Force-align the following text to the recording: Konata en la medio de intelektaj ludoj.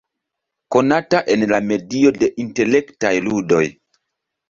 Konata 0.75 1.21
en 1.35 1.45
la 1.53 1.61
medio 1.73 2.17
de 2.19 2.33
intelektaj 2.47 3.15
ludoj. 3.31 3.65